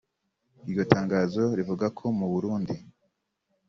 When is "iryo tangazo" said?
0.67-1.43